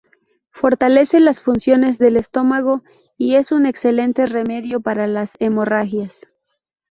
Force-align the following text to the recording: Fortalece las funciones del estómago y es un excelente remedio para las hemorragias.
Fortalece 0.49 1.19
las 1.19 1.39
funciones 1.39 1.99
del 1.99 2.17
estómago 2.17 2.83
y 3.19 3.35
es 3.35 3.51
un 3.51 3.67
excelente 3.67 4.25
remedio 4.25 4.81
para 4.81 5.05
las 5.05 5.35
hemorragias. 5.37 6.27